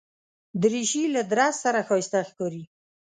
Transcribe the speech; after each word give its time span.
دریشي 0.61 1.03
له 1.15 1.21
درز 1.31 1.55
سره 1.63 1.79
ښایسته 1.87 2.19
ښکاري. 2.29 2.63